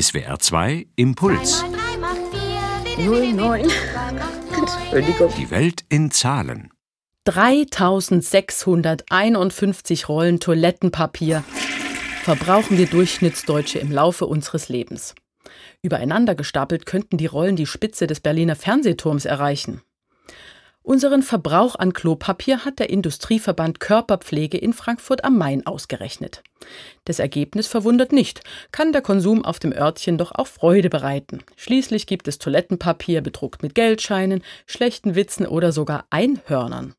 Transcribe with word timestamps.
SWR 0.00 0.38
2 0.38 0.86
Impuls. 0.96 1.62
09. 2.96 3.68
Entschuldigung. 4.56 5.30
Die 5.36 5.50
Welt 5.50 5.84
in 5.90 6.10
Zahlen. 6.10 6.70
3651 7.24 10.08
Rollen 10.08 10.40
Toilettenpapier 10.40 11.44
verbrauchen 12.22 12.78
wir 12.78 12.86
Durchschnittsdeutsche 12.86 13.80
im 13.80 13.92
Laufe 13.92 14.24
unseres 14.24 14.70
Lebens. 14.70 15.14
Übereinander 15.82 16.34
gestapelt 16.34 16.86
könnten 16.86 17.18
die 17.18 17.26
Rollen 17.26 17.56
die 17.56 17.66
Spitze 17.66 18.06
des 18.06 18.20
Berliner 18.20 18.56
Fernsehturms 18.56 19.26
erreichen. 19.26 19.82
Unseren 20.84 21.22
Verbrauch 21.22 21.76
an 21.76 21.92
Klopapier 21.92 22.64
hat 22.64 22.80
der 22.80 22.90
Industrieverband 22.90 23.78
Körperpflege 23.78 24.58
in 24.58 24.72
Frankfurt 24.72 25.24
am 25.24 25.38
Main 25.38 25.64
ausgerechnet. 25.64 26.42
Das 27.04 27.20
Ergebnis 27.20 27.68
verwundert 27.68 28.10
nicht, 28.12 28.40
kann 28.72 28.92
der 28.92 29.00
Konsum 29.00 29.44
auf 29.44 29.60
dem 29.60 29.72
Örtchen 29.72 30.18
doch 30.18 30.32
auch 30.32 30.48
Freude 30.48 30.90
bereiten. 30.90 31.44
Schließlich 31.56 32.08
gibt 32.08 32.26
es 32.26 32.38
Toilettenpapier 32.38 33.20
bedruckt 33.20 33.62
mit 33.62 33.76
Geldscheinen, 33.76 34.42
schlechten 34.66 35.14
Witzen 35.14 35.46
oder 35.46 35.70
sogar 35.70 36.04
Einhörnern. 36.10 36.94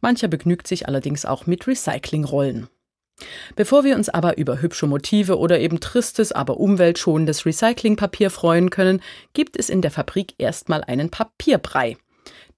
Mancher 0.00 0.28
begnügt 0.28 0.68
sich 0.68 0.86
allerdings 0.86 1.24
auch 1.24 1.46
mit 1.46 1.66
Recyclingrollen. 1.66 2.68
Bevor 3.56 3.82
wir 3.82 3.96
uns 3.96 4.08
aber 4.08 4.38
über 4.38 4.62
hübsche 4.62 4.86
Motive 4.86 5.38
oder 5.38 5.58
eben 5.58 5.80
tristes, 5.80 6.30
aber 6.30 6.58
umweltschonendes 6.58 7.46
Recyclingpapier 7.46 8.30
freuen 8.30 8.70
können, 8.70 9.02
gibt 9.32 9.56
es 9.56 9.70
in 9.70 9.82
der 9.82 9.90
Fabrik 9.90 10.34
erstmal 10.38 10.84
einen 10.84 11.10
Papierbrei. 11.10 11.96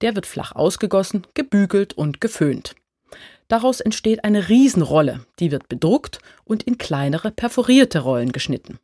Der 0.01 0.15
wird 0.15 0.25
flach 0.25 0.53
ausgegossen, 0.53 1.27
gebügelt 1.33 1.93
und 1.93 2.21
geföhnt. 2.21 2.75
Daraus 3.47 3.81
entsteht 3.81 4.23
eine 4.23 4.47
Riesenrolle, 4.47 5.25
die 5.39 5.51
wird 5.51 5.67
bedruckt 5.67 6.19
und 6.45 6.63
in 6.63 6.77
kleinere 6.77 7.31
perforierte 7.31 7.99
Rollen 7.99 8.31
geschnitten. 8.31 8.79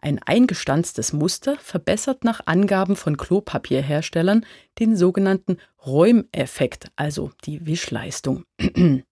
Ein 0.00 0.18
eingestanztes 0.24 1.12
Muster 1.12 1.56
verbessert 1.56 2.24
nach 2.24 2.40
Angaben 2.46 2.96
von 2.96 3.18
Klopapierherstellern 3.18 4.46
den 4.78 4.96
sogenannten 4.96 5.58
Räumeffekt, 5.84 6.90
also 6.96 7.30
die 7.44 7.66
Wischleistung. 7.66 8.44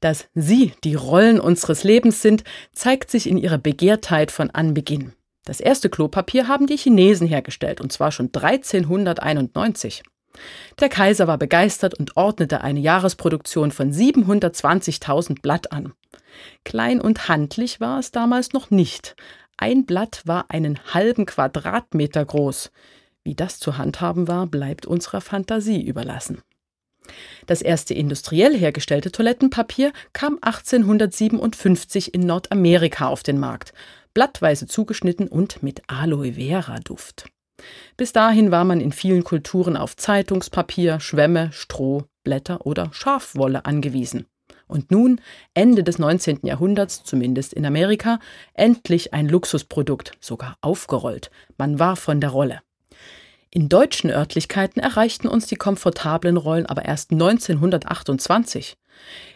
Dass 0.00 0.28
sie 0.34 0.72
die 0.84 0.94
Rollen 0.94 1.40
unseres 1.40 1.84
Lebens 1.84 2.22
sind, 2.22 2.44
zeigt 2.72 3.10
sich 3.10 3.28
in 3.28 3.38
ihrer 3.38 3.58
Begehrtheit 3.58 4.30
von 4.30 4.50
Anbeginn. 4.50 5.12
Das 5.46 5.60
erste 5.60 5.88
Klopapier 5.88 6.48
haben 6.48 6.66
die 6.66 6.76
Chinesen 6.76 7.28
hergestellt, 7.28 7.80
und 7.80 7.92
zwar 7.92 8.10
schon 8.10 8.26
1391. 8.26 10.02
Der 10.80 10.88
Kaiser 10.88 11.28
war 11.28 11.38
begeistert 11.38 11.94
und 11.94 12.16
ordnete 12.16 12.62
eine 12.62 12.80
Jahresproduktion 12.80 13.70
von 13.70 13.92
720.000 13.92 15.40
Blatt 15.40 15.72
an. 15.72 15.94
Klein 16.64 17.00
und 17.00 17.28
handlich 17.28 17.80
war 17.80 18.00
es 18.00 18.10
damals 18.10 18.52
noch 18.52 18.70
nicht. 18.70 19.14
Ein 19.56 19.86
Blatt 19.86 20.22
war 20.24 20.46
einen 20.48 20.80
halben 20.92 21.26
Quadratmeter 21.26 22.24
groß. 22.24 22.72
Wie 23.22 23.36
das 23.36 23.60
zu 23.60 23.78
handhaben 23.78 24.26
war, 24.26 24.48
bleibt 24.48 24.84
unserer 24.84 25.20
Fantasie 25.20 25.80
überlassen. 25.80 26.42
Das 27.46 27.62
erste 27.62 27.94
industriell 27.94 28.58
hergestellte 28.58 29.12
Toilettenpapier 29.12 29.92
kam 30.12 30.38
1857 30.40 32.12
in 32.12 32.22
Nordamerika 32.22 33.06
auf 33.06 33.22
den 33.22 33.38
Markt, 33.38 33.72
blattweise 34.16 34.66
zugeschnitten 34.66 35.28
und 35.28 35.62
mit 35.62 35.82
Aloe 35.88 36.32
Vera 36.32 36.78
Duft. 36.78 37.26
Bis 37.98 38.14
dahin 38.14 38.50
war 38.50 38.64
man 38.64 38.80
in 38.80 38.90
vielen 38.90 39.24
Kulturen 39.24 39.76
auf 39.76 39.94
Zeitungspapier, 39.94 41.00
Schwämme, 41.00 41.52
Stroh, 41.52 42.04
Blätter 42.24 42.64
oder 42.64 42.88
Schafwolle 42.94 43.66
angewiesen. 43.66 44.24
Und 44.68 44.90
nun, 44.90 45.20
Ende 45.52 45.84
des 45.84 45.98
19. 45.98 46.40
Jahrhunderts, 46.44 47.04
zumindest 47.04 47.52
in 47.52 47.66
Amerika, 47.66 48.18
endlich 48.54 49.12
ein 49.12 49.28
Luxusprodukt, 49.28 50.12
sogar 50.18 50.56
aufgerollt. 50.62 51.30
Man 51.58 51.78
war 51.78 51.94
von 51.94 52.18
der 52.18 52.30
Rolle. 52.30 52.62
In 53.50 53.68
deutschen 53.68 54.08
Örtlichkeiten 54.08 54.80
erreichten 54.80 55.28
uns 55.28 55.46
die 55.46 55.56
komfortablen 55.56 56.38
Rollen 56.38 56.64
aber 56.64 56.86
erst 56.86 57.10
1928. 57.12 58.78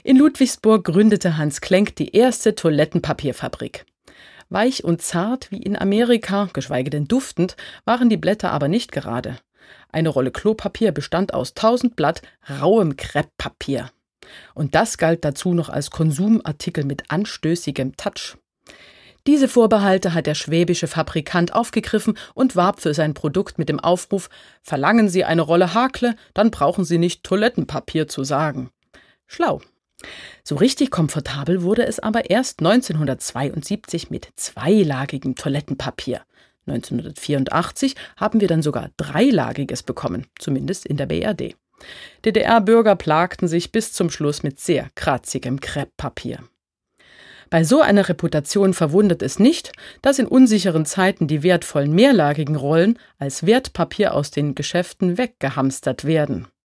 In 0.05 0.16
Ludwigsburg 0.16 0.84
gründete 0.84 1.37
Hans 1.37 1.60
Klenk 1.60 1.97
die 1.97 2.16
erste 2.16 2.55
Toilettenpapierfabrik. 2.55 3.84
Weich 4.50 4.84
und 4.84 5.00
zart 5.00 5.50
wie 5.50 5.62
in 5.62 5.77
Amerika, 5.77 6.49
geschweige 6.53 6.91
denn 6.91 7.06
duftend, 7.06 7.56
waren 7.84 8.11
die 8.11 8.16
Blätter 8.16 8.50
aber 8.50 8.69
nicht 8.69 8.93
gerade. 8.93 9.38
Eine 9.93 10.09
Rolle 10.09 10.33
Klopapier 10.33 10.93
bestand 10.93 11.33
aus 11.33 11.50
1000 11.50 11.97
Blatt 11.97 12.22
rauem 12.61 12.97
Krepppapier. 12.97 13.91
Und 14.55 14.75
das 14.75 14.99
galt 14.99 15.25
dazu 15.25 15.55
noch 15.55 15.69
als 15.69 15.91
Konsumartikel 15.91 16.84
mit 16.84 17.11
anstößigem 17.11 17.97
Touch. 17.97 18.37
Diese 19.27 19.49
Vorbehalte 19.49 20.15
hat 20.15 20.27
der 20.27 20.34
schwäbische 20.34 20.88
Fabrikant 20.88 21.55
aufgegriffen 21.55 22.17
und 22.34 22.56
warb 22.56 22.81
für 22.81 22.94
sein 22.94 23.15
Produkt 23.15 23.59
mit 23.59 23.69
dem 23.69 23.78
Aufruf 23.78 24.31
Verlangen 24.62 25.09
Sie 25.09 25.25
eine 25.25 25.43
Rolle 25.43 25.75
Hakle, 25.75 26.17
dann 26.34 26.50
brauchen 26.50 26.84
Sie 26.84 26.99
nicht 26.99 27.22
Toilettenpapier 27.22 28.09
zu 28.09 28.25
sagen. 28.25 28.71
Schlau. 29.27 29.61
So 30.44 30.56
richtig 30.56 30.91
komfortabel 30.91 31.62
wurde 31.62 31.87
es 31.87 31.99
aber 31.99 32.31
erst 32.31 32.61
1972 32.61 34.11
mit 34.11 34.28
zweilagigem 34.37 35.34
Toilettenpapier. 35.34 36.22
1984 36.66 37.97
haben 38.16 38.41
wir 38.41 38.49
dann 38.49 38.62
sogar 38.62 38.91
dreilagiges 38.97 39.83
bekommen, 39.83 40.27
zumindest 40.38 40.87
in 40.87 40.97
der 40.97 41.06
BRD. 41.06 41.56
DDR-Bürger 42.25 42.97
plagten 42.97 43.49
sich 43.49 43.72
bis 43.72 43.93
zum 43.93 44.11
Schluss 44.11 44.43
mit 44.43 44.61
sehr 44.61 44.88
kratzigem 44.94 45.61
Krepppapier. 45.61 46.41
Bei 47.49 47.65
so 47.65 47.81
einer 47.81 48.09
Reputation 48.09 48.75
verwundert 48.75 49.22
es 49.22 49.41
nicht, 49.41 49.72
dass 50.03 50.21
in 50.21 50.27
unsicheren 50.27 50.87
Zeiten 50.87 51.27
die 51.27 51.43
wertvollen 51.43 51.93
mehrlagigen 51.93 52.55
Rollen 52.55 52.97
als 53.19 53.44
Wertpapier 53.44 54.15
aus 54.15 54.31
den 54.31 54.55
Geschäften 54.55 55.19
weggehamstert 55.19 56.05
werden. 56.05 56.47